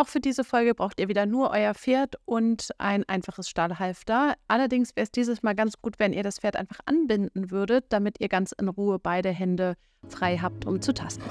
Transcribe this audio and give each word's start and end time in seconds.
Auch 0.00 0.08
für 0.08 0.20
diese 0.20 0.44
Folge 0.44 0.74
braucht 0.74 0.98
ihr 0.98 1.08
wieder 1.08 1.26
nur 1.26 1.50
euer 1.50 1.74
Pferd 1.74 2.16
und 2.24 2.70
ein 2.78 3.06
einfaches 3.06 3.50
Stahlhalfter. 3.50 4.34
Allerdings 4.48 4.96
wäre 4.96 5.04
es 5.04 5.10
dieses 5.10 5.42
Mal 5.42 5.54
ganz 5.54 5.74
gut, 5.82 5.98
wenn 5.98 6.14
ihr 6.14 6.22
das 6.22 6.38
Pferd 6.38 6.56
einfach 6.56 6.80
anbinden 6.86 7.50
würdet, 7.50 7.84
damit 7.90 8.18
ihr 8.18 8.30
ganz 8.30 8.52
in 8.52 8.68
Ruhe 8.68 8.98
beide 8.98 9.28
Hände 9.28 9.74
frei 10.08 10.38
habt, 10.38 10.64
um 10.64 10.80
zu 10.80 10.94
tasten. 10.94 11.22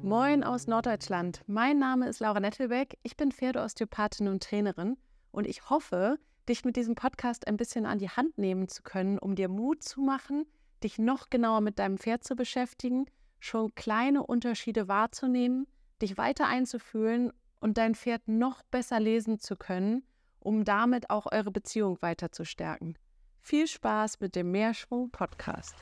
Moin 0.00 0.42
aus 0.42 0.68
Norddeutschland. 0.68 1.42
Mein 1.46 1.78
Name 1.78 2.08
ist 2.08 2.20
Laura 2.20 2.40
Nettelbeck. 2.40 2.96
Ich 3.02 3.18
bin 3.18 3.30
Pferdeosteopathin 3.30 4.26
und 4.26 4.42
Trainerin 4.42 4.96
und 5.32 5.46
ich 5.46 5.68
hoffe, 5.68 6.18
dich 6.48 6.64
mit 6.64 6.76
diesem 6.76 6.94
Podcast 6.94 7.46
ein 7.46 7.58
bisschen 7.58 7.84
an 7.84 7.98
die 7.98 8.08
Hand 8.08 8.38
nehmen 8.38 8.68
zu 8.68 8.82
können, 8.82 9.18
um 9.18 9.34
dir 9.34 9.50
Mut 9.50 9.82
zu 9.82 10.00
machen, 10.00 10.46
dich 10.84 10.98
noch 10.98 11.30
genauer 11.30 11.60
mit 11.60 11.78
deinem 11.78 11.98
Pferd 11.98 12.24
zu 12.24 12.36
beschäftigen, 12.36 13.06
schon 13.38 13.74
kleine 13.74 14.24
Unterschiede 14.24 14.88
wahrzunehmen, 14.88 15.66
dich 16.02 16.18
weiter 16.18 16.46
einzufühlen 16.46 17.32
und 17.60 17.78
dein 17.78 17.94
Pferd 17.94 18.26
noch 18.26 18.62
besser 18.64 19.00
lesen 19.00 19.38
zu 19.38 19.56
können, 19.56 20.04
um 20.40 20.64
damit 20.64 21.10
auch 21.10 21.26
eure 21.30 21.50
Beziehung 21.50 22.00
weiter 22.00 22.32
zu 22.32 22.44
stärken. 22.44 22.94
Viel 23.40 23.66
Spaß 23.66 24.20
mit 24.20 24.36
dem 24.36 24.50
Mehrschwung 24.50 25.10
Podcast. 25.10 25.74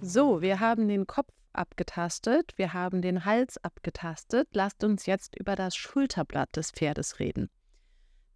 So, 0.00 0.40
wir 0.40 0.60
haben 0.60 0.88
den 0.88 1.06
Kopf 1.06 1.32
abgetastet, 1.52 2.52
wir 2.56 2.72
haben 2.72 3.02
den 3.02 3.24
Hals 3.24 3.62
abgetastet. 3.62 4.48
Lasst 4.52 4.82
uns 4.82 5.06
jetzt 5.06 5.38
über 5.38 5.56
das 5.56 5.76
Schulterblatt 5.76 6.56
des 6.56 6.70
Pferdes 6.70 7.18
reden. 7.18 7.50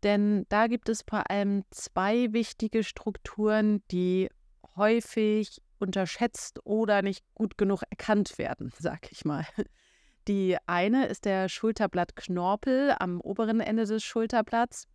Denn 0.04 0.44
da 0.50 0.66
gibt 0.66 0.90
es 0.90 1.02
vor 1.08 1.30
allem 1.30 1.64
zwei 1.70 2.32
wichtige 2.34 2.84
Strukturen, 2.84 3.82
die 3.90 4.28
häufig 4.76 5.62
unterschätzt 5.78 6.60
oder 6.64 7.00
nicht 7.00 7.24
gut 7.34 7.56
genug 7.56 7.82
erkannt 7.88 8.36
werden, 8.36 8.70
sag 8.78 9.10
ich 9.10 9.24
mal. 9.24 9.46
Die 10.28 10.56
eine 10.66 11.06
ist 11.06 11.24
der 11.24 11.48
Schulterblattknorpel 11.48 12.94
am 12.98 13.20
oberen 13.20 13.60
Ende 13.60 13.84
des 13.86 14.04
Schulterblatts, 14.04 14.86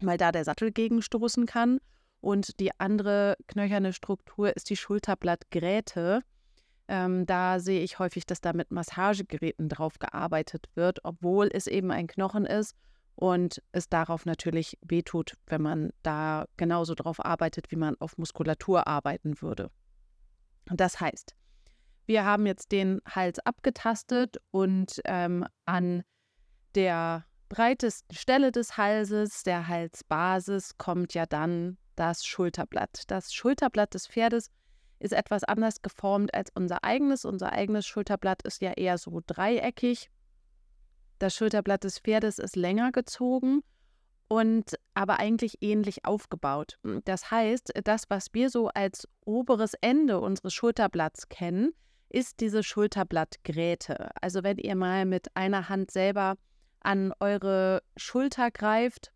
weil 0.00 0.18
da 0.18 0.32
der 0.32 0.44
Sattel 0.44 0.70
gegenstoßen 0.70 1.46
kann. 1.46 1.78
Und 2.20 2.60
die 2.60 2.70
andere 2.78 3.36
knöcherne 3.46 3.92
Struktur 3.92 4.54
ist 4.54 4.68
die 4.70 4.76
Schulterblattgräte. 4.76 6.22
Ähm, 6.88 7.26
da 7.26 7.58
sehe 7.58 7.82
ich 7.82 7.98
häufig, 7.98 8.26
dass 8.26 8.40
da 8.40 8.52
mit 8.52 8.70
Massagegeräten 8.70 9.68
drauf 9.68 9.98
gearbeitet 9.98 10.68
wird, 10.74 11.04
obwohl 11.04 11.48
es 11.52 11.66
eben 11.66 11.90
ein 11.90 12.06
Knochen 12.06 12.46
ist 12.46 12.74
und 13.16 13.62
es 13.72 13.88
darauf 13.88 14.26
natürlich 14.26 14.78
wehtut, 14.82 15.34
wenn 15.46 15.62
man 15.62 15.90
da 16.02 16.46
genauso 16.56 16.94
drauf 16.94 17.24
arbeitet, 17.24 17.70
wie 17.70 17.76
man 17.76 17.96
auf 17.98 18.18
Muskulatur 18.18 18.86
arbeiten 18.86 19.40
würde. 19.40 19.70
Das 20.66 21.00
heißt, 21.00 21.34
wir 22.06 22.24
haben 22.24 22.46
jetzt 22.46 22.72
den 22.72 23.00
Hals 23.08 23.38
abgetastet 23.40 24.36
und 24.50 25.00
ähm, 25.06 25.46
an 25.64 26.04
der 26.74 27.24
breitesten 27.48 28.14
Stelle 28.14 28.52
des 28.52 28.76
Halses, 28.76 29.42
der 29.42 29.66
Halsbasis, 29.66 30.76
kommt 30.78 31.14
ja 31.14 31.26
dann 31.26 31.78
das 31.96 32.26
Schulterblatt. 32.26 33.04
Das 33.08 33.32
Schulterblatt 33.32 33.94
des 33.94 34.06
Pferdes 34.08 34.50
ist 34.98 35.12
etwas 35.12 35.44
anders 35.44 35.82
geformt 35.82 36.34
als 36.34 36.50
unser 36.54 36.84
eigenes. 36.84 37.24
Unser 37.24 37.52
eigenes 37.52 37.86
Schulterblatt 37.86 38.42
ist 38.42 38.60
ja 38.60 38.72
eher 38.72 38.98
so 38.98 39.22
dreieckig 39.26 40.10
das 41.18 41.34
Schulterblatt 41.34 41.84
des 41.84 41.98
Pferdes 41.98 42.38
ist 42.38 42.56
länger 42.56 42.92
gezogen 42.92 43.62
und 44.28 44.74
aber 44.94 45.18
eigentlich 45.18 45.58
ähnlich 45.60 46.04
aufgebaut. 46.04 46.78
Das 47.04 47.30
heißt, 47.30 47.72
das, 47.84 48.04
was 48.08 48.28
wir 48.32 48.50
so 48.50 48.68
als 48.68 49.08
oberes 49.24 49.74
Ende 49.80 50.20
unseres 50.20 50.54
Schulterblatts 50.54 51.28
kennen, 51.28 51.72
ist 52.08 52.40
diese 52.40 52.62
Schulterblattgräte. 52.62 54.10
Also 54.20 54.42
wenn 54.42 54.58
ihr 54.58 54.74
mal 54.74 55.04
mit 55.04 55.34
einer 55.36 55.68
Hand 55.68 55.90
selber 55.90 56.36
an 56.80 57.12
eure 57.20 57.82
Schulter 57.96 58.50
greift, 58.50 59.12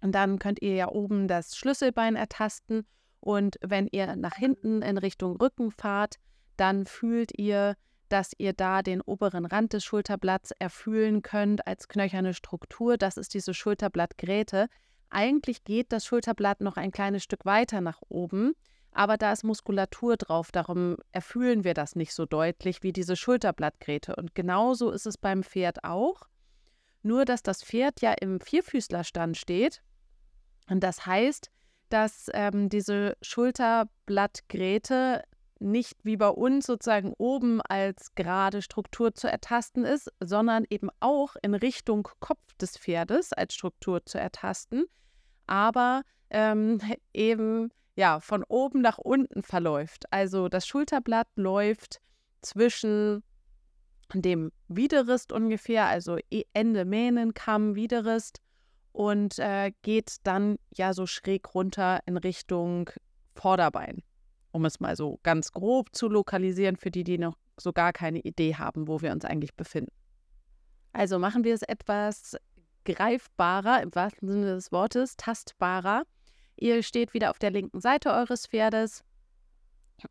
dann 0.00 0.38
könnt 0.38 0.62
ihr 0.62 0.74
ja 0.74 0.88
oben 0.88 1.28
das 1.28 1.56
Schlüsselbein 1.56 2.16
ertasten 2.16 2.86
und 3.20 3.56
wenn 3.60 3.88
ihr 3.90 4.16
nach 4.16 4.36
hinten 4.36 4.82
in 4.82 4.96
Richtung 4.98 5.36
Rücken 5.36 5.70
fahrt, 5.70 6.16
dann 6.56 6.86
fühlt 6.86 7.36
ihr 7.38 7.74
dass 8.08 8.32
ihr 8.38 8.52
da 8.52 8.82
den 8.82 9.00
oberen 9.00 9.46
Rand 9.46 9.72
des 9.72 9.84
Schulterblatts 9.84 10.52
erfühlen 10.58 11.22
könnt 11.22 11.66
als 11.66 11.88
knöcherne 11.88 12.34
Struktur. 12.34 12.96
Das 12.96 13.16
ist 13.16 13.34
diese 13.34 13.54
Schulterblattgräte. 13.54 14.68
Eigentlich 15.10 15.64
geht 15.64 15.92
das 15.92 16.04
Schulterblatt 16.04 16.60
noch 16.60 16.76
ein 16.76 16.90
kleines 16.90 17.22
Stück 17.22 17.44
weiter 17.44 17.80
nach 17.80 18.00
oben, 18.08 18.54
aber 18.92 19.16
da 19.16 19.32
ist 19.32 19.44
Muskulatur 19.44 20.16
drauf, 20.16 20.50
darum 20.50 20.96
erfühlen 21.12 21.64
wir 21.64 21.74
das 21.74 21.94
nicht 21.94 22.12
so 22.12 22.26
deutlich 22.26 22.82
wie 22.82 22.92
diese 22.92 23.16
Schulterblattgräte. 23.16 24.16
Und 24.16 24.34
genauso 24.34 24.90
ist 24.90 25.06
es 25.06 25.16
beim 25.16 25.42
Pferd 25.42 25.84
auch. 25.84 26.22
Nur, 27.02 27.24
dass 27.24 27.42
das 27.42 27.62
Pferd 27.62 28.00
ja 28.00 28.12
im 28.12 28.40
Vierfüßlerstand 28.40 29.36
steht. 29.36 29.82
Und 30.68 30.80
das 30.80 31.06
heißt, 31.06 31.50
dass 31.88 32.28
ähm, 32.34 32.68
diese 32.68 33.16
Schulterblattgräte 33.22 35.22
nicht 35.60 35.96
wie 36.04 36.16
bei 36.16 36.28
uns 36.28 36.66
sozusagen 36.66 37.12
oben 37.18 37.60
als 37.62 38.14
gerade 38.14 38.62
Struktur 38.62 39.14
zu 39.14 39.28
ertasten 39.28 39.84
ist, 39.84 40.10
sondern 40.20 40.64
eben 40.70 40.88
auch 41.00 41.36
in 41.42 41.54
Richtung 41.54 42.08
Kopf 42.20 42.54
des 42.60 42.76
Pferdes 42.78 43.32
als 43.32 43.54
Struktur 43.54 44.04
zu 44.04 44.18
ertasten, 44.18 44.86
aber 45.46 46.02
ähm, 46.30 46.80
eben 47.12 47.70
ja 47.96 48.20
von 48.20 48.44
oben 48.44 48.80
nach 48.80 48.98
unten 48.98 49.42
verläuft. 49.42 50.04
Also 50.12 50.48
das 50.48 50.66
Schulterblatt 50.66 51.28
läuft 51.34 52.00
zwischen 52.42 53.22
dem 54.14 54.52
Widerrist 54.68 55.32
ungefähr, 55.32 55.86
also 55.86 56.18
e, 56.30 56.44
Ende 56.54 56.84
Mähnenkamm, 56.84 57.74
Widerrist 57.74 58.40
und 58.92 59.38
äh, 59.38 59.72
geht 59.82 60.16
dann 60.22 60.58
ja 60.74 60.94
so 60.94 61.06
schräg 61.06 61.54
runter 61.54 62.00
in 62.06 62.16
Richtung 62.16 62.90
Vorderbein 63.34 64.02
um 64.58 64.64
es 64.64 64.80
mal 64.80 64.96
so 64.96 65.20
ganz 65.22 65.52
grob 65.52 65.94
zu 65.94 66.08
lokalisieren 66.08 66.76
für 66.76 66.90
die, 66.90 67.04
die 67.04 67.16
noch 67.16 67.36
so 67.56 67.72
gar 67.72 67.92
keine 67.92 68.18
Idee 68.18 68.56
haben, 68.56 68.88
wo 68.88 69.00
wir 69.00 69.12
uns 69.12 69.24
eigentlich 69.24 69.54
befinden. 69.54 69.92
Also 70.92 71.18
machen 71.18 71.44
wir 71.44 71.54
es 71.54 71.62
etwas 71.62 72.36
greifbarer, 72.84 73.82
im 73.82 73.94
wahrsten 73.94 74.28
Sinne 74.28 74.46
des 74.46 74.72
Wortes, 74.72 75.16
tastbarer. 75.16 76.02
Ihr 76.56 76.82
steht 76.82 77.14
wieder 77.14 77.30
auf 77.30 77.38
der 77.38 77.52
linken 77.52 77.80
Seite 77.80 78.10
eures 78.10 78.48
Pferdes 78.48 79.04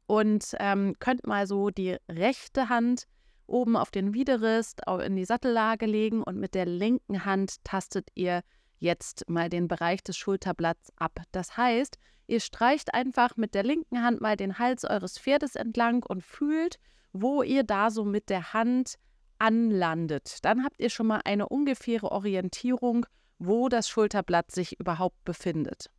und 0.05 0.55
ähm, 0.59 0.95
könnt 0.99 1.27
mal 1.27 1.45
so 1.45 1.69
die 1.69 1.97
rechte 2.09 2.69
Hand 2.69 3.03
oben 3.47 3.75
auf 3.75 3.91
den 3.91 4.13
Widerrist 4.13 4.81
in 5.03 5.17
die 5.17 5.25
Sattellage 5.25 5.85
legen 5.85 6.23
und 6.23 6.37
mit 6.37 6.55
der 6.55 6.65
linken 6.65 7.25
Hand 7.25 7.63
tastet 7.65 8.09
ihr 8.15 8.43
jetzt 8.79 9.29
mal 9.29 9.49
den 9.49 9.67
Bereich 9.67 10.03
des 10.03 10.15
Schulterblatts 10.15 10.91
ab. 10.97 11.19
Das 11.31 11.57
heißt, 11.57 11.97
ihr 12.27 12.39
streicht 12.39 12.93
einfach 12.93 13.37
mit 13.37 13.55
der 13.55 13.63
linken 13.63 14.03
Hand 14.03 14.21
mal 14.21 14.37
den 14.37 14.59
Hals 14.59 14.85
eures 14.85 15.17
Pferdes 15.17 15.55
entlang 15.55 16.03
und 16.03 16.23
fühlt, 16.23 16.77
wo 17.13 17.41
ihr 17.41 17.63
da 17.63 17.89
so 17.89 18.05
mit 18.05 18.29
der 18.29 18.53
Hand 18.53 18.95
anlandet. 19.39 20.43
Dann 20.43 20.63
habt 20.63 20.79
ihr 20.79 20.89
schon 20.89 21.07
mal 21.07 21.21
eine 21.25 21.49
ungefähre 21.49 22.11
Orientierung, 22.11 23.05
wo 23.39 23.69
das 23.69 23.89
Schulterblatt 23.89 24.51
sich 24.51 24.79
überhaupt 24.79 25.23
befindet. 25.23 25.89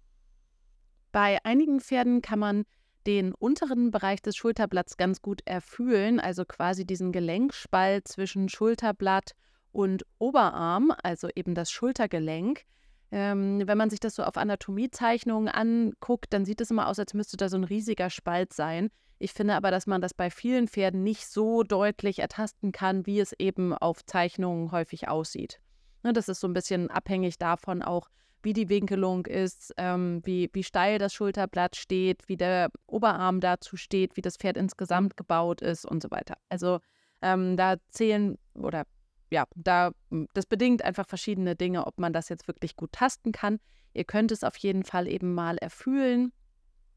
Bei 1.13 1.39
einigen 1.45 1.81
Pferden 1.81 2.21
kann 2.23 2.39
man 2.39 2.65
den 3.07 3.33
unteren 3.33 3.91
Bereich 3.91 4.21
des 4.21 4.37
Schulterblatts 4.37 4.97
ganz 4.97 5.23
gut 5.23 5.41
erfühlen, 5.47 6.21
also 6.21 6.45
quasi 6.45 6.85
diesen 6.85 7.13
Gelenkspalt 7.13 8.07
zwischen 8.07 8.49
Schulterblatt 8.49 9.33
und 9.73 10.05
Oberarm, 10.19 10.93
also 11.03 11.29
eben 11.35 11.55
das 11.55 11.71
Schultergelenk. 11.71 12.65
Ähm, 13.11 13.63
wenn 13.67 13.79
man 13.79 13.91
sich 13.91 14.01
das 14.01 14.15
so 14.15 14.23
auf 14.23 14.37
Anatomiezeichnungen 14.37 15.49
anguckt, 15.49 16.33
dann 16.33 16.45
sieht 16.45 16.61
es 16.61 16.71
immer 16.71 16.89
aus, 16.89 16.99
als 16.99 17.15
müsste 17.15 17.37
da 17.37 17.49
so 17.49 17.57
ein 17.57 17.65
riesiger 17.65 18.11
Spalt 18.11 18.53
sein. 18.53 18.91
Ich 19.19 19.33
finde 19.33 19.55
aber, 19.55 19.71
dass 19.71 19.87
man 19.87 20.01
das 20.01 20.15
bei 20.15 20.31
vielen 20.31 20.69
Pferden 20.69 21.03
nicht 21.03 21.27
so 21.27 21.63
deutlich 21.63 22.21
ertasten 22.21 22.71
kann, 22.71 23.07
wie 23.07 23.19
es 23.19 23.33
eben 23.33 23.75
auf 23.75 24.05
Zeichnungen 24.05 24.71
häufig 24.71 25.09
aussieht. 25.09 25.61
Ne, 26.03 26.13
das 26.13 26.29
ist 26.29 26.41
so 26.41 26.47
ein 26.47 26.53
bisschen 26.53 26.91
abhängig 26.91 27.39
davon 27.39 27.83
auch, 27.83 28.09
wie 28.43 28.53
die 28.53 28.69
Winkelung 28.69 29.27
ist, 29.27 29.75
ähm, 29.79 30.21
wie, 30.25 30.49
wie 30.53 30.63
steil 30.63 30.99
das 30.99 31.13
Schulterblatt 31.13 31.75
steht, 31.75 32.29
wie 32.29 32.37
der 32.37 32.71
Oberarm 32.87 33.41
dazu 33.41 33.77
steht, 33.77 34.17
wie 34.17 34.23
das 34.23 34.37
Pferd 34.37 34.57
insgesamt 34.57 35.17
gebaut 35.17 35.61
ist 35.61 35.85
und 35.85 36.03
so 36.03 36.11
weiter. 36.13 36.37
Also 36.49 36.79
ähm, 37.21 37.57
da 37.57 37.77
zählen 37.91 38.39
oder 38.55 38.85
ja, 39.31 39.45
da, 39.55 39.93
hm, 40.11 40.29
das 40.35 40.47
bedingt 40.47 40.85
einfach 40.85 41.07
verschiedene 41.07 41.57
Dinge, 41.57 41.87
ob 41.87 41.99
man 41.99 42.13
das 42.13 42.29
jetzt 42.29 42.49
wirklich 42.49 42.77
gut 42.77 42.93
tasten 42.93 43.33
kann. 43.33 43.59
Ihr 43.95 44.05
könnt 44.05 44.33
es 44.33 44.45
auf 44.45 44.57
jeden 44.57 44.85
Fall 44.85 45.09
eben 45.09 45.35
mal 45.35 45.59
erfühlen, 45.59 46.33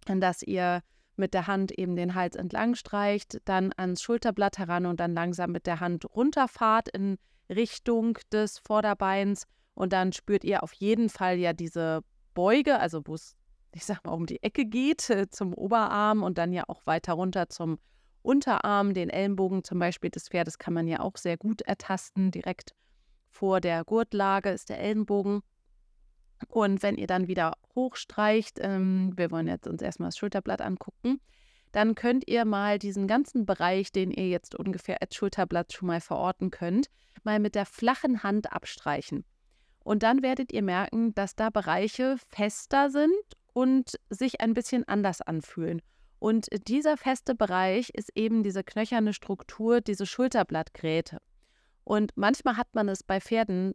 dass 0.06 0.42
ihr 0.44 0.82
mit 1.18 1.34
der 1.34 1.48
Hand 1.48 1.72
eben 1.72 1.96
den 1.96 2.16
Hals 2.16 2.36
entlang 2.36 2.76
streicht, 2.76 3.40
dann 3.46 3.74
ans 3.76 4.02
Schulterblatt 4.02 4.58
heran 4.58 4.86
und 4.86 5.00
dann 5.00 5.14
langsam 5.14 5.52
mit 5.52 5.68
der 5.68 5.80
Hand 5.80 6.06
runterfahrt 6.16 6.90
in 6.90 7.18
Richtung 7.50 8.18
des 8.32 8.60
Vorderbeins 8.60 9.46
und 9.74 9.94
dann 9.94 10.14
spürt 10.14 10.44
ihr 10.44 10.64
auf 10.64 10.74
jeden 10.74 11.10
Fall 11.10 11.38
ja 11.38 11.54
diese 11.54 12.02
beuge, 12.34 12.80
also 12.80 13.02
wo 13.06 13.16
es, 13.16 13.36
ich 13.74 13.86
sag 13.86 14.04
mal, 14.06 14.14
um 14.14 14.26
die 14.26 14.42
Ecke 14.44 14.66
geht 14.66 15.10
äh, 15.10 15.30
zum 15.30 15.54
Oberarm 15.54 16.24
und 16.24 16.38
dann 16.38 16.52
ja 16.52 16.64
auch 16.68 16.86
weiter 16.86 17.14
runter 17.14 17.50
zum 17.50 17.80
Unterarm, 18.22 18.94
den 18.94 19.10
Ellenbogen 19.10 19.64
zum 19.64 19.80
Beispiel 19.80 20.10
des 20.10 20.30
Pferdes 20.30 20.58
kann 20.60 20.74
man 20.74 20.88
ja 20.88 21.00
auch 21.00 21.18
sehr 21.18 21.38
gut 21.38 21.62
ertasten. 21.62 22.32
Direkt 22.32 22.76
vor 23.30 23.62
der 23.62 23.84
Gurtlage 23.84 24.50
ist 24.50 24.70
der 24.70 24.80
Ellenbogen. 24.80 25.42
Und 26.48 26.84
wenn 26.84 26.96
ihr 26.96 27.08
dann 27.08 27.28
wieder 27.28 27.54
hochstreicht, 27.76 28.60
ähm, 28.62 29.14
wir 29.16 29.32
wollen 29.32 29.48
jetzt 29.48 29.68
uns 29.68 29.82
erstmal 29.82 30.10
das 30.10 30.18
Schulterblatt 30.18 30.62
angucken, 30.62 31.20
dann 31.72 31.96
könnt 31.96 32.28
ihr 32.28 32.46
mal 32.46 32.80
diesen 32.80 33.08
ganzen 33.08 33.46
Bereich, 33.46 33.92
den 33.92 34.12
ihr 34.12 34.28
jetzt 34.28 34.56
ungefähr 34.56 35.02
als 35.02 35.16
Schulterblatt 35.16 35.72
schon 35.74 35.88
mal 35.88 36.02
verorten 36.02 36.52
könnt, 36.52 36.88
mal 37.24 37.40
mit 37.40 37.56
der 37.56 37.66
flachen 37.66 38.24
Hand 38.24 38.52
abstreichen. 38.52 39.24
Und 39.84 40.04
dann 40.04 40.22
werdet 40.22 40.52
ihr 40.52 40.62
merken, 40.62 41.14
dass 41.16 41.36
da 41.36 41.50
Bereiche 41.50 42.18
fester 42.30 42.90
sind 42.90 43.14
und 43.54 44.00
sich 44.10 44.42
ein 44.42 44.54
bisschen 44.54 44.88
anders 44.88 45.22
anfühlen. 45.22 45.82
Und 46.22 46.50
dieser 46.68 46.98
feste 46.98 47.34
Bereich 47.34 47.90
ist 47.96 48.12
eben 48.14 48.44
diese 48.44 48.64
knöcherne 48.64 49.12
Struktur, 49.12 49.82
diese 49.82 50.06
Schulterblattgräte. 50.06 51.18
Und 51.84 52.12
manchmal 52.16 52.58
hat 52.58 52.68
man 52.76 52.88
es 52.90 53.02
bei 53.02 53.20
Pferden, 53.20 53.74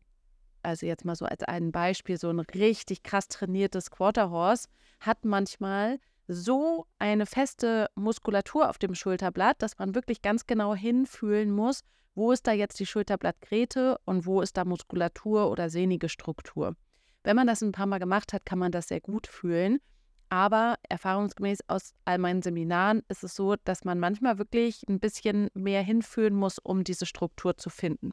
also 0.62 0.86
jetzt 0.86 1.04
mal 1.04 1.16
so 1.16 1.24
als 1.24 1.42
ein 1.42 1.72
Beispiel, 1.72 2.16
so 2.16 2.30
ein 2.30 2.38
richtig 2.38 3.02
krass 3.02 3.26
trainiertes 3.26 3.90
Quarterhorse, 3.90 4.68
hat 5.00 5.24
manchmal 5.24 5.98
so 6.28 6.86
eine 7.00 7.26
feste 7.26 7.88
Muskulatur 7.96 8.70
auf 8.70 8.78
dem 8.78 8.94
Schulterblatt, 8.94 9.60
dass 9.60 9.76
man 9.80 9.96
wirklich 9.96 10.22
ganz 10.22 10.46
genau 10.46 10.72
hinfühlen 10.72 11.50
muss, 11.50 11.80
wo 12.14 12.30
ist 12.30 12.46
da 12.46 12.52
jetzt 12.52 12.78
die 12.78 12.86
Schulterblattgräte 12.86 13.98
und 14.04 14.24
wo 14.24 14.40
ist 14.40 14.56
da 14.56 14.64
Muskulatur 14.64 15.50
oder 15.50 15.68
sehnige 15.68 16.08
Struktur. 16.08 16.76
Wenn 17.24 17.34
man 17.34 17.48
das 17.48 17.60
ein 17.60 17.72
paar 17.72 17.86
Mal 17.86 17.98
gemacht 17.98 18.32
hat, 18.32 18.46
kann 18.46 18.60
man 18.60 18.70
das 18.70 18.86
sehr 18.86 19.00
gut 19.00 19.26
fühlen. 19.26 19.80
Aber 20.28 20.76
erfahrungsgemäß 20.88 21.60
aus 21.68 21.94
all 22.04 22.18
meinen 22.18 22.42
Seminaren 22.42 23.02
ist 23.08 23.22
es 23.22 23.36
so, 23.36 23.54
dass 23.64 23.84
man 23.84 24.00
manchmal 24.00 24.38
wirklich 24.38 24.82
ein 24.88 24.98
bisschen 24.98 25.48
mehr 25.54 25.82
hinführen 25.82 26.34
muss, 26.34 26.58
um 26.58 26.82
diese 26.82 27.06
Struktur 27.06 27.56
zu 27.56 27.70
finden. 27.70 28.12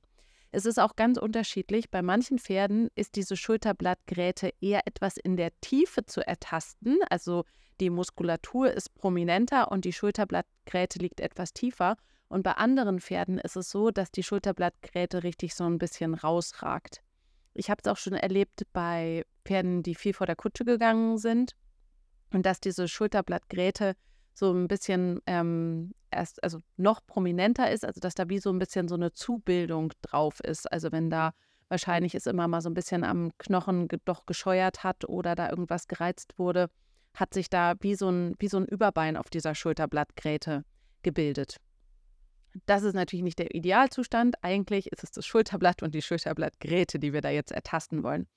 Es 0.51 0.67
ist 0.67 0.79
auch 0.79 0.95
ganz 0.95 1.17
unterschiedlich. 1.17 1.89
Bei 1.89 2.03
manchen 2.03 2.37
Pferden 2.37 2.89
ist 2.93 3.15
diese 3.15 3.35
Schulterblattgräte 3.35 4.53
eher 4.61 4.85
etwas 4.85 5.17
in 5.17 5.35
der 5.35 5.49
Tiefe 5.61 6.05
zu 6.05 6.25
ertasten. 6.25 6.99
Also 7.09 7.45
die 7.79 7.89
Muskulatur 7.89 8.71
ist 8.71 8.93
prominenter 8.93 9.71
und 9.71 9.83
die 9.83 9.93
Schulterblattgräte 9.93 10.99
liegt 10.99 11.19
etwas 11.19 11.53
tiefer. 11.53 11.97
Und 12.27 12.43
bei 12.43 12.51
anderen 12.51 12.99
Pferden 12.99 13.39
ist 13.39 13.55
es 13.55 13.71
so, 13.71 13.89
dass 13.89 14.11
die 14.11 14.21
Schulterblattgräte 14.21 15.23
richtig 15.23 15.55
so 15.55 15.63
ein 15.63 15.79
bisschen 15.79 16.13
rausragt. 16.13 17.01
Ich 17.55 17.71
habe 17.71 17.81
es 17.83 17.89
auch 17.91 17.97
schon 17.97 18.13
erlebt 18.13 18.61
bei 18.73 19.25
Pferden, 19.45 19.81
die 19.81 19.95
viel 19.95 20.13
vor 20.13 20.27
der 20.27 20.35
Kutsche 20.35 20.65
gegangen 20.65 21.17
sind 21.17 21.55
und 22.33 22.45
dass 22.45 22.59
diese 22.59 22.87
Schulterblattgräte 22.87 23.95
so 24.33 24.51
ein 24.51 24.67
bisschen 24.67 25.21
ähm, 25.27 25.93
erst, 26.11 26.43
also 26.43 26.59
noch 26.77 27.05
prominenter 27.05 27.71
ist, 27.71 27.85
also 27.85 27.99
dass 27.99 28.15
da 28.15 28.29
wie 28.29 28.39
so 28.39 28.49
ein 28.49 28.59
bisschen 28.59 28.87
so 28.87 28.95
eine 28.95 29.13
Zubildung 29.13 29.93
drauf 30.01 30.39
ist. 30.39 30.71
Also 30.71 30.91
wenn 30.91 31.09
da 31.09 31.33
wahrscheinlich 31.69 32.15
es 32.15 32.27
immer 32.27 32.47
mal 32.47 32.61
so 32.61 32.69
ein 32.69 32.73
bisschen 32.73 33.03
am 33.03 33.31
Knochen 33.37 33.87
doch 34.05 34.25
gescheuert 34.25 34.83
hat 34.83 35.07
oder 35.07 35.35
da 35.35 35.49
irgendwas 35.49 35.87
gereizt 35.87 36.33
wurde, 36.37 36.69
hat 37.13 37.33
sich 37.33 37.49
da 37.49 37.75
wie 37.79 37.95
so 37.95 38.09
ein, 38.09 38.35
wie 38.39 38.47
so 38.47 38.57
ein 38.57 38.65
Überbein 38.65 39.17
auf 39.17 39.29
dieser 39.29 39.53
Schulterblattgräte 39.55 40.65
gebildet. 41.03 41.57
Das 42.65 42.83
ist 42.83 42.93
natürlich 42.93 43.23
nicht 43.23 43.39
der 43.39 43.53
Idealzustand. 43.55 44.35
Eigentlich 44.43 44.91
ist 44.91 45.03
es 45.03 45.11
das 45.11 45.25
Schulterblatt 45.25 45.83
und 45.83 45.95
die 45.95 46.01
Schulterblattgräte, 46.01 46.99
die 46.99 47.13
wir 47.13 47.21
da 47.21 47.29
jetzt 47.29 47.51
ertasten 47.51 48.03
wollen. 48.03 48.27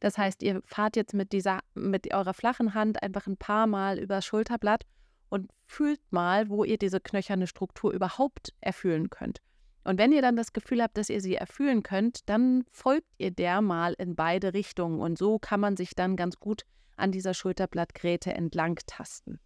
Das 0.00 0.18
heißt, 0.18 0.42
ihr 0.42 0.60
fahrt 0.64 0.96
jetzt 0.96 1.14
mit 1.14 1.32
dieser, 1.32 1.60
mit 1.74 2.12
eurer 2.12 2.34
flachen 2.34 2.74
Hand 2.74 3.02
einfach 3.02 3.26
ein 3.26 3.36
paar 3.36 3.66
Mal 3.66 3.98
übers 3.98 4.24
Schulterblatt 4.24 4.84
und 5.28 5.50
fühlt 5.66 6.00
mal, 6.10 6.48
wo 6.48 6.64
ihr 6.64 6.78
diese 6.78 7.00
knöcherne 7.00 7.46
Struktur 7.46 7.92
überhaupt 7.92 8.54
erfüllen 8.60 9.10
könnt. 9.10 9.40
Und 9.84 9.98
wenn 9.98 10.12
ihr 10.12 10.22
dann 10.22 10.36
das 10.36 10.52
Gefühl 10.52 10.82
habt, 10.82 10.98
dass 10.98 11.08
ihr 11.08 11.20
sie 11.20 11.34
erfüllen 11.34 11.82
könnt, 11.82 12.28
dann 12.28 12.64
folgt 12.70 13.08
ihr 13.16 13.30
der 13.30 13.62
mal 13.62 13.94
in 13.94 14.16
beide 14.16 14.52
Richtungen. 14.52 15.00
Und 15.00 15.16
so 15.16 15.38
kann 15.38 15.60
man 15.60 15.76
sich 15.76 15.94
dann 15.94 16.16
ganz 16.16 16.38
gut 16.38 16.62
an 16.96 17.12
dieser 17.12 17.32
Schulterblattgräte 17.32 18.34
entlang 18.34 18.78
tasten. 18.86 19.40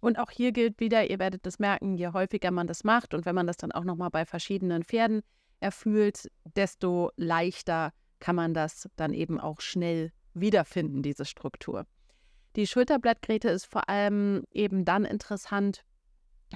Und 0.00 0.18
auch 0.18 0.30
hier 0.30 0.52
gilt 0.52 0.80
wieder, 0.80 1.08
ihr 1.08 1.18
werdet 1.18 1.46
das 1.46 1.58
merken, 1.58 1.94
je 1.94 2.08
häufiger 2.08 2.50
man 2.50 2.66
das 2.66 2.84
macht 2.84 3.14
und 3.14 3.26
wenn 3.26 3.34
man 3.34 3.46
das 3.46 3.58
dann 3.58 3.72
auch 3.72 3.84
nochmal 3.84 4.10
bei 4.10 4.24
verschiedenen 4.24 4.82
Pferden 4.82 5.22
erfüllt, 5.60 6.30
desto 6.56 7.10
leichter 7.16 7.92
kann 8.20 8.36
man 8.36 8.54
das 8.54 8.88
dann 8.96 9.12
eben 9.12 9.40
auch 9.40 9.60
schnell 9.60 10.12
wiederfinden, 10.34 11.02
diese 11.02 11.24
Struktur. 11.24 11.86
Die 12.56 12.66
Schulterblattgräte 12.66 13.48
ist 13.48 13.66
vor 13.66 13.88
allem 13.88 14.44
eben 14.52 14.84
dann 14.84 15.04
interessant, 15.04 15.84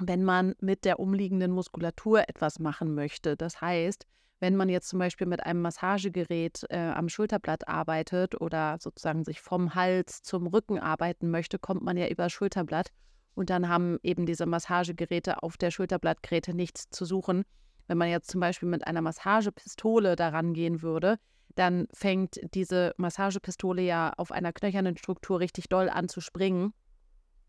wenn 0.00 0.24
man 0.24 0.54
mit 0.60 0.84
der 0.84 0.98
umliegenden 0.98 1.52
Muskulatur 1.52 2.28
etwas 2.28 2.58
machen 2.58 2.94
möchte. 2.94 3.36
Das 3.36 3.60
heißt, 3.60 4.06
wenn 4.40 4.56
man 4.56 4.68
jetzt 4.68 4.88
zum 4.88 4.98
Beispiel 4.98 5.26
mit 5.26 5.44
einem 5.44 5.62
Massagegerät 5.62 6.64
äh, 6.68 6.76
am 6.78 7.08
Schulterblatt 7.08 7.68
arbeitet 7.68 8.40
oder 8.40 8.76
sozusagen 8.80 9.24
sich 9.24 9.40
vom 9.40 9.74
Hals 9.74 10.22
zum 10.22 10.48
Rücken 10.48 10.78
arbeiten 10.78 11.30
möchte, 11.30 11.58
kommt 11.58 11.82
man 11.82 11.96
ja 11.96 12.08
über 12.08 12.28
Schulterblatt 12.28 12.90
und 13.34 13.50
dann 13.50 13.68
haben 13.68 13.98
eben 14.02 14.26
diese 14.26 14.46
Massagegeräte 14.46 15.42
auf 15.42 15.56
der 15.56 15.70
Schulterblattgräte 15.70 16.54
nichts 16.54 16.90
zu 16.90 17.04
suchen. 17.04 17.44
Wenn 17.86 17.98
man 17.98 18.08
jetzt 18.08 18.30
zum 18.30 18.40
Beispiel 18.40 18.68
mit 18.68 18.86
einer 18.86 19.02
Massagepistole 19.02 20.16
daran 20.16 20.54
gehen 20.54 20.82
würde, 20.82 21.18
dann 21.54 21.86
fängt 21.92 22.40
diese 22.54 22.94
Massagepistole 22.96 23.82
ja 23.82 24.12
auf 24.16 24.32
einer 24.32 24.52
knöchernen 24.52 24.96
Struktur 24.96 25.40
richtig 25.40 25.68
doll 25.68 25.88
an 25.88 26.08
zu 26.08 26.20
springen. 26.20 26.72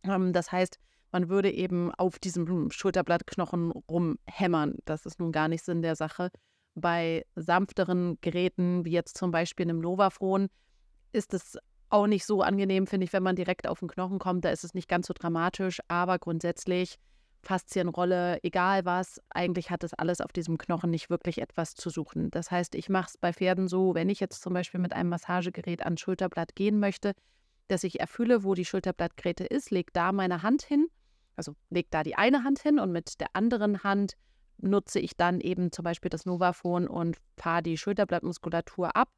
Ähm, 0.03 0.33
das 0.33 0.51
heißt, 0.51 0.79
man 1.11 1.29
würde 1.29 1.51
eben 1.51 1.93
auf 1.93 2.19
diesem 2.19 2.69
Schulterblattknochen 2.71 3.71
rumhämmern. 3.71 4.75
Das 4.85 5.05
ist 5.05 5.19
nun 5.19 5.31
gar 5.31 5.47
nicht 5.47 5.63
Sinn 5.63 5.81
der 5.81 5.95
Sache. 5.95 6.29
Bei 6.75 7.25
sanfteren 7.35 8.17
Geräten, 8.19 8.83
wie 8.83 8.91
jetzt 8.91 9.17
zum 9.17 9.31
Beispiel 9.31 9.65
einem 9.65 9.79
Novafron, 9.79 10.49
ist 11.13 11.33
es 11.33 11.57
auch 11.89 12.07
nicht 12.07 12.25
so 12.25 12.41
angenehm, 12.41 12.87
finde 12.87 13.05
ich, 13.05 13.13
wenn 13.13 13.23
man 13.23 13.37
direkt 13.37 13.67
auf 13.67 13.79
den 13.79 13.87
Knochen 13.87 14.19
kommt. 14.19 14.43
Da 14.43 14.49
ist 14.49 14.65
es 14.65 14.73
nicht 14.73 14.89
ganz 14.89 15.07
so 15.07 15.13
dramatisch, 15.13 15.79
aber 15.87 16.19
grundsätzlich 16.19 16.97
Faszienrolle, 17.45 18.43
egal 18.43 18.85
was, 18.85 19.21
eigentlich 19.29 19.69
hat 19.69 19.83
das 19.83 19.93
alles 19.93 20.19
auf 20.19 20.33
diesem 20.33 20.57
Knochen 20.57 20.89
nicht 20.89 21.09
wirklich 21.09 21.39
etwas 21.39 21.75
zu 21.75 21.89
suchen. 21.89 22.31
Das 22.31 22.51
heißt, 22.51 22.75
ich 22.75 22.89
mache 22.89 23.09
es 23.09 23.17
bei 23.17 23.31
Pferden 23.31 23.67
so, 23.67 23.93
wenn 23.93 24.09
ich 24.09 24.19
jetzt 24.19 24.41
zum 24.41 24.53
Beispiel 24.53 24.79
mit 24.79 24.93
einem 24.93 25.09
Massagegerät 25.09 25.83
ans 25.83 26.01
Schulterblatt 26.01 26.55
gehen 26.55 26.79
möchte, 26.79 27.13
dass 27.67 27.83
ich 27.83 27.99
erfülle, 27.99 28.43
wo 28.43 28.53
die 28.55 28.65
Schulterblattgräte 28.65 29.45
ist, 29.45 29.71
lege 29.71 29.91
da 29.93 30.11
meine 30.11 30.43
Hand 30.43 30.63
hin, 30.63 30.87
also 31.35 31.53
lege 31.69 31.87
da 31.91 32.03
die 32.03 32.15
eine 32.15 32.43
Hand 32.43 32.59
hin 32.59 32.79
und 32.79 32.91
mit 32.91 33.19
der 33.19 33.27
anderen 33.33 33.83
Hand 33.83 34.13
nutze 34.57 34.99
ich 34.99 35.15
dann 35.15 35.39
eben 35.39 35.71
zum 35.71 35.83
Beispiel 35.83 36.09
das 36.09 36.25
Novafon 36.25 36.87
und 36.87 37.17
fahre 37.37 37.63
die 37.63 37.77
Schulterblattmuskulatur 37.77 38.95
ab. 38.95 39.09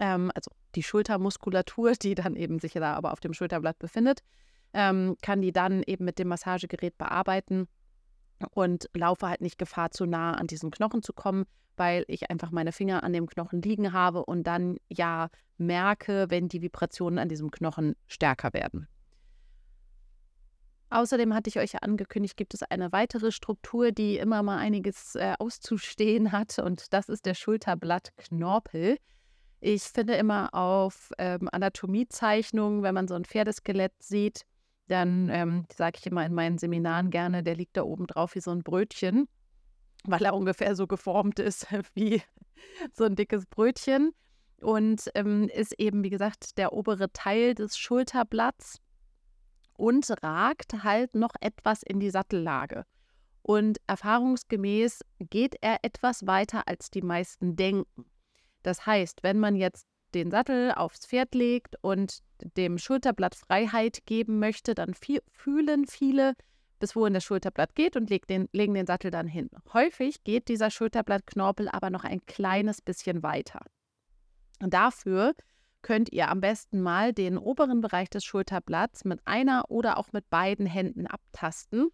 Ähm, 0.00 0.30
also 0.34 0.50
die 0.74 0.82
Schultermuskulatur, 0.82 1.92
die 2.02 2.14
dann 2.14 2.36
eben 2.36 2.58
sich 2.58 2.72
da 2.72 2.94
aber 2.94 3.12
auf 3.12 3.20
dem 3.20 3.34
Schulterblatt 3.34 3.78
befindet, 3.78 4.22
ähm, 4.72 5.16
kann 5.22 5.40
die 5.40 5.52
dann 5.52 5.82
eben 5.84 6.04
mit 6.04 6.18
dem 6.18 6.28
Massagegerät 6.28 6.96
bearbeiten 6.98 7.68
und 8.50 8.88
laufe 8.94 9.28
halt 9.28 9.40
nicht 9.40 9.58
Gefahr, 9.58 9.90
zu 9.90 10.06
nah 10.06 10.32
an 10.34 10.46
diesen 10.46 10.70
Knochen 10.70 11.02
zu 11.02 11.12
kommen, 11.12 11.44
weil 11.76 12.04
ich 12.08 12.30
einfach 12.30 12.50
meine 12.50 12.72
Finger 12.72 13.02
an 13.02 13.12
dem 13.12 13.26
Knochen 13.26 13.62
liegen 13.62 13.92
habe 13.92 14.24
und 14.24 14.44
dann 14.44 14.78
ja 14.88 15.28
merke, 15.56 16.26
wenn 16.28 16.48
die 16.48 16.62
Vibrationen 16.62 17.18
an 17.18 17.28
diesem 17.28 17.50
Knochen 17.50 17.96
stärker 18.06 18.52
werden. 18.52 18.86
Außerdem 20.90 21.34
hatte 21.34 21.48
ich 21.48 21.58
euch 21.58 21.72
ja 21.72 21.80
angekündigt, 21.80 22.36
gibt 22.36 22.54
es 22.54 22.62
eine 22.62 22.92
weitere 22.92 23.30
Struktur, 23.30 23.92
die 23.92 24.16
immer 24.16 24.42
mal 24.42 24.56
einiges 24.56 25.16
äh, 25.16 25.34
auszustehen 25.38 26.32
hat 26.32 26.58
und 26.58 26.92
das 26.94 27.10
ist 27.10 27.26
der 27.26 27.34
Schulterblattknorpel. 27.34 28.96
Ich 29.60 29.82
finde 29.82 30.14
immer 30.14 30.54
auf 30.54 31.10
ähm, 31.18 31.48
Anatomiezeichnungen, 31.52 32.82
wenn 32.82 32.94
man 32.94 33.08
so 33.08 33.14
ein 33.14 33.24
Pferdeskelett 33.24 33.92
sieht, 33.98 34.42
dann 34.88 35.28
ähm, 35.30 35.66
sage 35.74 35.98
ich 36.00 36.06
immer 36.06 36.24
in 36.26 36.34
meinen 36.34 36.58
Seminaren 36.58 37.10
gerne, 37.10 37.42
der 37.42 37.54
liegt 37.54 37.76
da 37.76 37.82
oben 37.82 38.06
drauf 38.06 38.34
wie 38.34 38.40
so 38.40 38.50
ein 38.50 38.62
Brötchen, 38.62 39.28
weil 40.04 40.24
er 40.24 40.34
ungefähr 40.34 40.74
so 40.74 40.86
geformt 40.86 41.38
ist 41.38 41.66
wie 41.94 42.22
so 42.92 43.04
ein 43.04 43.14
dickes 43.14 43.46
Brötchen 43.46 44.12
und 44.60 45.08
ähm, 45.14 45.48
ist 45.48 45.78
eben, 45.78 46.02
wie 46.02 46.10
gesagt, 46.10 46.58
der 46.58 46.72
obere 46.72 47.12
Teil 47.12 47.54
des 47.54 47.78
Schulterblatts 47.78 48.80
und 49.74 50.10
ragt 50.22 50.82
halt 50.82 51.14
noch 51.14 51.34
etwas 51.40 51.82
in 51.82 52.00
die 52.00 52.10
Sattellage. 52.10 52.84
Und 53.42 53.78
erfahrungsgemäß 53.86 55.00
geht 55.20 55.56
er 55.60 55.78
etwas 55.82 56.26
weiter, 56.26 56.66
als 56.66 56.90
die 56.90 57.02
meisten 57.02 57.56
denken. 57.56 58.04
Das 58.62 58.84
heißt, 58.84 59.22
wenn 59.22 59.38
man 59.38 59.54
jetzt 59.54 59.86
den 60.14 60.30
Sattel 60.30 60.72
aufs 60.72 61.06
Pferd 61.06 61.34
legt 61.34 61.76
und 61.80 62.18
dem 62.56 62.78
Schulterblatt 62.78 63.34
Freiheit 63.34 64.06
geben 64.06 64.38
möchte, 64.38 64.74
dann 64.74 64.94
fühlen 64.94 65.86
viele, 65.86 66.34
bis 66.78 66.94
wohin 66.94 67.14
das 67.14 67.24
Schulterblatt 67.24 67.74
geht 67.74 67.96
und 67.96 68.08
den, 68.10 68.48
legen 68.52 68.74
den 68.74 68.86
Sattel 68.86 69.10
dann 69.10 69.26
hin. 69.26 69.50
Häufig 69.72 70.22
geht 70.24 70.48
dieser 70.48 70.70
Schulterblattknorpel 70.70 71.68
aber 71.68 71.90
noch 71.90 72.04
ein 72.04 72.24
kleines 72.26 72.80
bisschen 72.80 73.22
weiter. 73.22 73.60
Und 74.60 74.74
dafür 74.74 75.34
könnt 75.82 76.12
ihr 76.12 76.28
am 76.28 76.40
besten 76.40 76.80
mal 76.80 77.12
den 77.12 77.38
oberen 77.38 77.80
Bereich 77.80 78.10
des 78.10 78.24
Schulterblatts 78.24 79.04
mit 79.04 79.20
einer 79.26 79.70
oder 79.70 79.98
auch 79.98 80.12
mit 80.12 80.28
beiden 80.30 80.66
Händen 80.66 81.06
abtasten. 81.06 81.88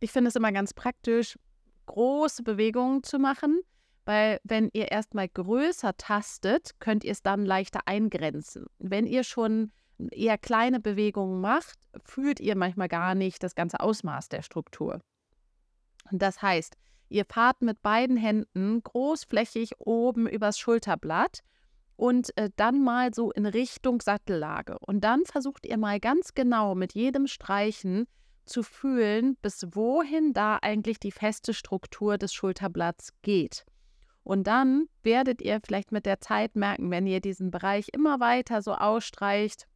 Ich 0.00 0.12
finde 0.12 0.28
es 0.28 0.36
immer 0.36 0.52
ganz 0.52 0.72
praktisch, 0.72 1.38
große 1.86 2.42
Bewegungen 2.42 3.02
zu 3.02 3.18
machen, 3.18 3.60
weil 4.08 4.40
wenn 4.42 4.70
ihr 4.72 4.90
erstmal 4.90 5.28
größer 5.28 5.94
tastet, 5.98 6.80
könnt 6.80 7.04
ihr 7.04 7.12
es 7.12 7.22
dann 7.22 7.44
leichter 7.44 7.80
eingrenzen. 7.84 8.64
Wenn 8.78 9.06
ihr 9.06 9.22
schon 9.22 9.70
eher 10.12 10.38
kleine 10.38 10.80
Bewegungen 10.80 11.42
macht, 11.42 11.78
fühlt 12.06 12.40
ihr 12.40 12.56
manchmal 12.56 12.88
gar 12.88 13.14
nicht 13.14 13.42
das 13.42 13.54
ganze 13.54 13.80
Ausmaß 13.80 14.30
der 14.30 14.40
Struktur. 14.40 15.02
Das 16.10 16.40
heißt, 16.40 16.78
ihr 17.10 17.26
fahrt 17.26 17.60
mit 17.60 17.82
beiden 17.82 18.16
Händen 18.16 18.82
großflächig 18.82 19.72
oben 19.78 20.26
übers 20.26 20.58
Schulterblatt 20.58 21.40
und 21.96 22.34
äh, 22.38 22.48
dann 22.56 22.82
mal 22.82 23.12
so 23.12 23.30
in 23.30 23.44
Richtung 23.44 24.00
Sattellage. 24.00 24.78
Und 24.78 25.02
dann 25.02 25.26
versucht 25.26 25.66
ihr 25.66 25.76
mal 25.76 26.00
ganz 26.00 26.32
genau 26.32 26.74
mit 26.74 26.94
jedem 26.94 27.26
Streichen 27.26 28.06
zu 28.46 28.62
fühlen, 28.62 29.36
bis 29.42 29.66
wohin 29.72 30.32
da 30.32 30.56
eigentlich 30.62 30.98
die 30.98 31.12
feste 31.12 31.52
Struktur 31.52 32.16
des 32.16 32.32
Schulterblatts 32.32 33.12
geht. 33.20 33.66
Und 34.28 34.46
dann 34.46 34.90
werdet 35.02 35.40
ihr 35.40 35.58
vielleicht 35.64 35.90
mit 35.90 36.04
der 36.04 36.20
Zeit 36.20 36.54
merken, 36.54 36.90
wenn 36.90 37.06
ihr 37.06 37.22
diesen 37.22 37.50
Bereich 37.50 37.88
immer 37.94 38.20
weiter 38.20 38.60
so 38.60 38.74
ausstreicht, 38.74 39.66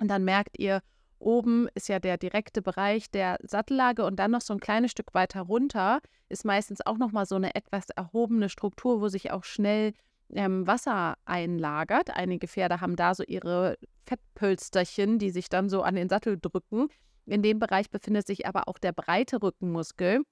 und 0.00 0.08
dann 0.08 0.24
merkt 0.24 0.58
ihr, 0.58 0.82
oben 1.20 1.68
ist 1.76 1.88
ja 1.88 2.00
der 2.00 2.18
direkte 2.18 2.60
Bereich 2.60 3.08
der 3.08 3.38
Sattellage 3.40 4.04
und 4.04 4.16
dann 4.16 4.32
noch 4.32 4.40
so 4.40 4.52
ein 4.52 4.58
kleines 4.58 4.90
Stück 4.90 5.14
weiter 5.14 5.42
runter 5.42 6.00
ist 6.28 6.44
meistens 6.44 6.84
auch 6.84 6.98
noch 6.98 7.12
mal 7.12 7.24
so 7.24 7.36
eine 7.36 7.54
etwas 7.54 7.90
erhobene 7.90 8.48
Struktur, 8.48 9.00
wo 9.00 9.06
sich 9.06 9.30
auch 9.30 9.44
schnell 9.44 9.92
ähm, 10.32 10.66
Wasser 10.66 11.14
einlagert. 11.24 12.10
Einige 12.10 12.48
Pferde 12.48 12.80
haben 12.80 12.96
da 12.96 13.14
so 13.14 13.22
ihre 13.22 13.78
Fettpölsterchen, 14.06 15.20
die 15.20 15.30
sich 15.30 15.48
dann 15.48 15.68
so 15.68 15.82
an 15.82 15.94
den 15.94 16.08
Sattel 16.08 16.36
drücken. 16.40 16.88
In 17.26 17.42
dem 17.42 17.60
Bereich 17.60 17.90
befindet 17.90 18.26
sich 18.26 18.44
aber 18.44 18.66
auch 18.66 18.78
der 18.78 18.92
breite 18.92 19.40
Rückenmuskel. 19.40 20.22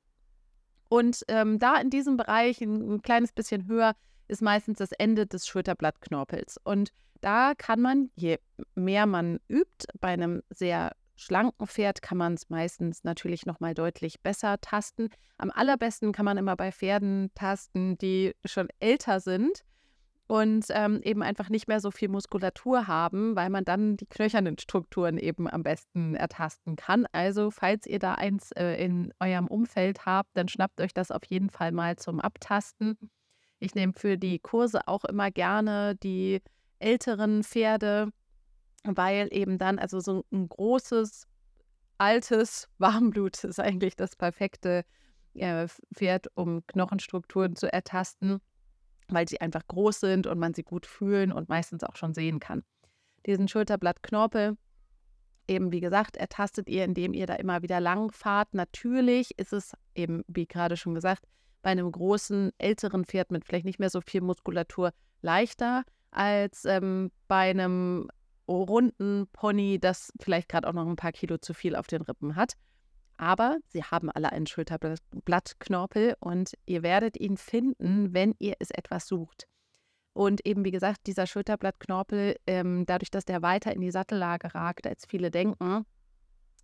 Und 0.89 1.25
ähm, 1.29 1.59
da 1.59 1.77
in 1.77 1.91
diesem 1.91 2.17
Bereich, 2.17 2.61
ein, 2.61 2.95
ein 2.95 3.03
kleines 3.03 3.33
bisschen 3.33 3.67
höher, 3.67 3.95
ist 4.29 4.43
meistens 4.43 4.79
das 4.79 4.93
Ende 4.93 5.27
des 5.27 5.47
Schulterblattknorpels. 5.47 6.59
Und 6.65 6.91
da 7.21 7.55
kann 7.57 7.81
man, 7.81 8.11
je 8.15 8.39
mehr 8.75 9.07
man 9.07 9.41
übt, 9.49 9.87
bei 10.01 10.09
einem 10.09 10.43
sehr 10.51 10.93
schlanken 11.17 11.67
Pferd 11.67 12.03
kann 12.03 12.19
man 12.19 12.35
es 12.35 12.51
meistens 12.51 13.05
natürlich 13.05 13.47
nochmal 13.47 13.75
deutlich 13.75 14.21
besser 14.21 14.61
tasten. 14.61 15.09
Am 15.39 15.51
allerbesten 15.51 16.13
kann 16.13 16.25
man 16.25 16.37
immer 16.37 16.57
bei 16.57 16.73
Pferden 16.73 17.31
tasten, 17.35 17.97
die 17.99 18.35
schon 18.45 18.69
älter 18.81 19.21
sind 19.21 19.65
und 20.29 20.67
ähm, 20.71 21.01
eben 21.03 21.23
einfach 21.23 21.49
nicht 21.49 21.69
mehr 21.69 21.81
so 21.81 21.91
viel 21.91 22.09
Muskulatur 22.09 22.89
haben, 22.89 23.37
weil 23.37 23.49
man 23.49 23.65
dann 23.65 23.97
die 23.97 24.07
knöchernen 24.07 24.59
Strukturen 24.59 25.19
eben 25.19 25.49
am 25.49 25.63
besten 25.63 26.17
ertasten 26.17 26.75
kann. 26.75 27.07
Also 27.13 27.51
falls 27.51 27.87
ihr 27.87 28.01
da 28.01 28.15
eins 28.15 28.51
äh, 28.53 28.75
in 28.85 29.13
eurem 29.21 29.47
Umfeld 29.47 30.05
habt, 30.05 30.31
dann 30.35 30.49
schnappt 30.49 30.81
euch 30.81 30.93
das 30.93 31.13
auf 31.13 31.25
jeden 31.29 31.51
Fall 31.51 31.71
mal 31.71 31.97
zum 31.97 32.21
Abtasten. 32.21 32.99
Ich 33.61 33.75
nehme 33.75 33.93
für 33.93 34.19
die 34.19 34.41
Kurse 34.41 34.89
auch 34.89 35.05
immer 35.05 35.31
gerne 35.31 35.95
die 35.97 36.43
älteren 36.81 37.45
Pferde, 37.45 38.11
weil 38.85 39.29
eben 39.31 39.59
dann, 39.59 39.79
also 39.79 40.01
so 40.01 40.25
ein 40.33 40.49
großes, 40.49 41.29
altes 41.99 42.69
Warmblut 42.79 43.45
ist 43.45 43.61
eigentlich 43.61 43.95
das 43.95 44.17
perfekte 44.17 44.85
äh, 45.35 45.69
Pferd, 45.95 46.27
um 46.35 46.67
Knochenstrukturen 46.67 47.55
zu 47.55 47.73
ertasten, 47.73 48.41
weil 49.13 49.29
sie 49.29 49.41
einfach 49.41 49.67
groß 49.67 50.01
sind 50.01 50.27
und 50.27 50.39
man 50.39 50.55
sie 50.55 50.63
gut 50.63 50.87
fühlen 50.87 51.33
und 51.33 51.49
meistens 51.49 51.85
auch 51.85 51.97
schon 51.97 52.15
sehen 52.15 52.41
kann. 52.41 52.63
Diesen 53.27 53.49
Schulterblattknorpel, 53.49 54.57
eben 55.49 55.73
wie 55.73 55.81
gesagt, 55.81 56.17
ertastet 56.17 56.69
ihr, 56.69 56.85
indem 56.85 57.13
ihr 57.13 57.27
da 57.27 57.35
immer 57.35 57.63
wieder 57.63 57.81
lang 57.81 58.13
fahrt. 58.13 58.55
Natürlich 58.55 59.39
ist 59.39 59.53
es 59.53 59.73
eben, 59.95 60.23
wie 60.29 60.47
gerade 60.47 60.77
schon 60.77 60.95
gesagt, 60.95 61.25
bei 61.63 61.71
einem 61.71 61.91
großen, 61.91 62.53
älteren 62.59 63.05
Pferd 63.05 63.33
mit 63.33 63.45
vielleicht 63.45 63.65
nicht 63.65 63.81
mehr 63.81 63.91
so 63.91 64.01
viel 64.01 64.21
Muskulatur 64.21 64.93
leichter, 65.23 65.85
als 66.13 66.65
ähm, 66.65 67.11
bei 67.27 67.51
einem 67.51 68.09
runden 68.49 69.27
Pony, 69.33 69.79
das 69.81 70.13
vielleicht 70.21 70.49
gerade 70.49 70.69
auch 70.69 70.73
noch 70.73 70.87
ein 70.87 70.97
paar 70.97 71.13
Kilo 71.13 71.39
zu 71.39 71.55
viel 71.55 71.75
auf 71.75 71.87
den 71.87 72.03
Rippen 72.03 72.37
hat. 72.37 72.55
Aber 73.17 73.59
sie 73.69 73.83
haben 73.83 74.11
alle 74.11 74.33
einen 74.33 74.47
Schulterblattknorpel 74.47 76.17
und 76.21 76.53
ihr 76.67 76.83
werdet 76.83 77.19
ihn 77.19 77.37
finden, 77.37 78.13
wenn 78.13 78.35
ihr 78.39 78.57
es 78.59 78.71
etwas 78.71 79.07
sucht. 79.07 79.47
Und 80.13 80.47
eben, 80.47 80.65
wie 80.65 80.71
gesagt, 80.71 81.07
dieser 81.07 81.27
Schulterblattknorpel, 81.27 82.37
ähm, 82.47 82.85
dadurch, 82.87 83.11
dass 83.11 83.25
der 83.25 83.43
weiter 83.43 83.73
in 83.75 83.81
die 83.81 83.91
Sattellage 83.91 84.55
ragt, 84.55 84.87
als 84.87 85.05
viele 85.07 85.31
denken, 85.31 85.85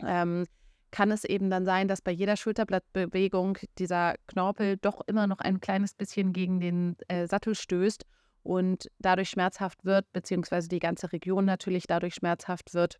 ähm, 0.05 0.47
kann 0.91 1.11
es 1.11 1.25
eben 1.25 1.51
dann 1.51 1.65
sein, 1.65 1.89
dass 1.89 2.03
bei 2.03 2.13
jeder 2.13 2.37
Schulterblattbewegung 2.37 3.59
dieser 3.79 4.15
Knorpel 4.27 4.77
doch 4.77 5.01
immer 5.07 5.27
noch 5.27 5.39
ein 5.39 5.61
kleines 5.61 5.95
bisschen 5.95 6.33
gegen 6.33 6.61
den 6.61 6.97
äh, 7.09 7.27
Sattel 7.27 7.55
stößt 7.55 8.05
und 8.43 8.91
dadurch 8.99 9.31
schmerzhaft 9.31 9.85
wird, 9.85 10.11
beziehungsweise 10.13 10.69
die 10.69 10.81
ganze 10.81 11.13
Region 11.13 11.45
natürlich 11.45 11.87
dadurch 11.87 12.15
schmerzhaft 12.15 12.75
wird 12.75 12.99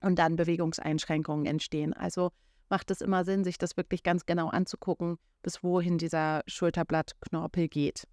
und 0.00 0.18
dann 0.18 0.36
Bewegungseinschränkungen 0.36 1.46
entstehen. 1.46 1.92
Also 1.92 2.30
macht 2.68 2.90
es 2.90 3.00
immer 3.00 3.24
Sinn, 3.24 3.44
sich 3.44 3.58
das 3.58 3.76
wirklich 3.76 4.02
ganz 4.02 4.26
genau 4.26 4.48
anzugucken, 4.48 5.18
bis 5.42 5.62
wohin 5.62 5.98
dieser 5.98 6.42
Schulterblattknorpel 6.46 7.68
geht. 7.68 8.06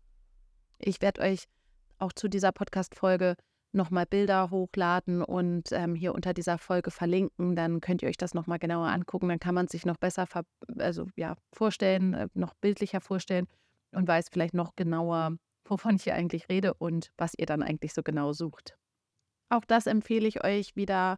Ich 0.79 1.01
werde 1.01 1.21
euch 1.21 1.45
auch 1.99 2.13
zu 2.13 2.27
dieser 2.27 2.51
Podcast-Folge 2.51 3.35
nochmal 3.71 4.05
Bilder 4.05 4.49
hochladen 4.49 5.21
und 5.21 5.71
ähm, 5.71 5.95
hier 5.95 6.13
unter 6.13 6.33
dieser 6.33 6.57
Folge 6.57 6.91
verlinken. 6.91 7.55
Dann 7.55 7.81
könnt 7.81 8.01
ihr 8.01 8.09
euch 8.09 8.17
das 8.17 8.33
nochmal 8.33 8.59
genauer 8.59 8.87
angucken. 8.87 9.29
Dann 9.29 9.39
kann 9.39 9.55
man 9.55 9.67
sich 9.67 9.85
noch 9.85 9.97
besser 9.97 10.25
also, 10.77 11.07
ja, 11.15 11.35
vorstellen, 11.53 12.13
äh, 12.13 12.27
noch 12.33 12.53
bildlicher 12.55 13.01
vorstellen 13.01 13.47
und 13.91 14.07
weiß 14.07 14.27
vielleicht 14.31 14.53
noch 14.53 14.75
genauer, 14.75 15.37
wovon 15.65 15.95
ich 15.95 16.03
hier 16.03 16.15
eigentlich 16.15 16.49
rede 16.49 16.73
und 16.73 17.11
was 17.17 17.33
ihr 17.37 17.45
dann 17.45 17.63
eigentlich 17.63 17.93
so 17.93 18.03
genau 18.03 18.33
sucht. 18.33 18.77
Auch 19.49 19.65
das 19.65 19.87
empfehle 19.87 20.27
ich 20.27 20.43
euch 20.43 20.75
wieder 20.75 21.17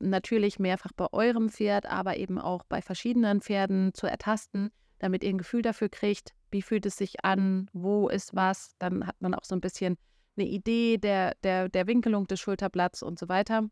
natürlich 0.00 0.58
mehrfach 0.58 0.92
bei 0.96 1.06
eurem 1.12 1.48
Pferd, 1.48 1.86
aber 1.86 2.16
eben 2.16 2.38
auch 2.38 2.64
bei 2.64 2.82
verschiedenen 2.82 3.40
Pferden 3.40 3.94
zu 3.94 4.06
ertasten, 4.06 4.70
damit 4.98 5.22
ihr 5.24 5.30
ein 5.30 5.38
Gefühl 5.38 5.62
dafür 5.62 5.88
kriegt, 5.88 6.34
wie 6.50 6.62
fühlt 6.62 6.86
es 6.86 6.96
sich 6.96 7.24
an, 7.24 7.68
wo 7.72 8.08
ist 8.08 8.34
was. 8.34 8.74
Dann 8.78 9.06
hat 9.06 9.20
man 9.20 9.34
auch 9.34 9.44
so 9.44 9.54
ein 9.54 9.60
bisschen 9.60 9.96
eine 10.36 10.46
Idee 10.46 10.98
der, 10.98 11.34
der, 11.42 11.68
der 11.68 11.86
Winkelung 11.86 12.26
des 12.26 12.40
Schulterblatts 12.40 13.02
und 13.02 13.18
so 13.18 13.28
weiter. 13.28 13.68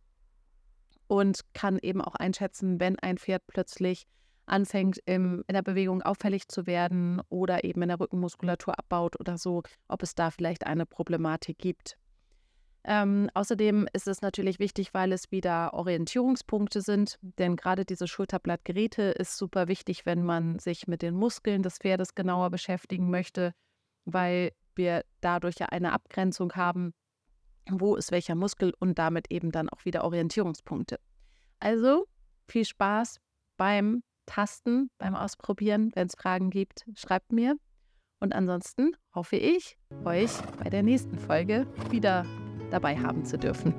Und 1.07 1.41
kann 1.55 1.79
eben 1.81 2.03
auch 2.03 2.15
einschätzen, 2.15 2.81
wenn 2.81 2.99
ein 2.99 3.17
Pferd 3.17 3.43
plötzlich 3.47 4.07
anfängt, 4.49 4.99
im, 5.07 5.45
in 5.47 5.55
der 5.55 5.63
Bewegung 5.63 6.03
auffällig 6.03 6.49
zu 6.49 6.67
werden 6.67 7.21
oder 7.29 7.65
eben 7.65 7.83
in 7.83 7.89
der 7.89 8.01
Rückenmuskulatur 8.01 8.79
abbaut 8.79 9.19
oder 9.21 9.39
so, 9.39 9.63
ob 9.89 10.03
es 10.03 10.15
da 10.15 10.31
vielleicht 10.31 10.67
eine 10.67 10.87
Problematik 10.87 11.59
gibt. 11.59 11.97
Ähm, 12.85 13.29
außerdem 13.35 13.89
ist 13.93 14.09
es 14.09 14.23
natürlich 14.23 14.59
wichtig, 14.59 14.95
weil 14.95 15.13
es 15.13 15.31
wieder 15.31 15.75
Orientierungspunkte 15.75 16.81
sind, 16.81 17.19
denn 17.23 17.57
gerade 17.57 17.85
diese 17.85 18.07
Schulterblattgeräte 18.07 19.03
ist 19.03 19.37
super 19.37 19.69
wichtig, 19.69 20.07
wenn 20.07 20.25
man 20.25 20.59
sich 20.59 20.87
mit 20.87 21.03
den 21.03 21.15
Muskeln 21.15 21.63
des 21.63 21.79
Pferdes 21.79 22.15
genauer 22.15 22.51
beschäftigen 22.51 23.11
möchte, 23.11 23.53
weil 24.05 24.53
wir 24.75 25.05
dadurch 25.21 25.57
ja 25.59 25.67
eine 25.67 25.93
Abgrenzung 25.93 26.53
haben, 26.55 26.95
wo 27.69 27.97
ist 27.97 28.13
welcher 28.13 28.35
Muskel 28.35 28.73
und 28.79 28.99
damit 28.99 29.31
eben 29.31 29.51
dann 29.51 29.69
auch 29.69 29.85
wieder 29.85 30.05
Orientierungspunkte. 30.05 30.99
Also 31.61 32.07
viel 32.49 32.65
Spaß 32.65 33.21
beim 33.57 34.03
Tasten, 34.27 34.91
beim 34.99 35.15
Ausprobieren. 35.15 35.91
Wenn 35.95 36.07
es 36.07 36.15
Fragen 36.15 36.51
gibt, 36.51 36.87
schreibt 36.95 37.33
mir. 37.33 37.57
Und 38.21 38.35
ansonsten 38.35 38.97
hoffe 39.15 39.37
ich, 39.37 39.77
euch 40.05 40.31
bei 40.63 40.71
der 40.71 40.83
nächsten 40.83 41.19
Folge 41.19 41.67
wieder 41.91 42.25
dabei 42.71 42.97
haben 42.97 43.25
zu 43.25 43.39
dürfen. 43.39 43.75